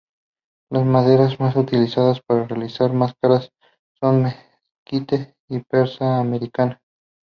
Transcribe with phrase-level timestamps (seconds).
[0.71, 3.51] Las maderas más utilizadas para realizar máscaras
[3.99, 6.81] son mezquite y Persea americana.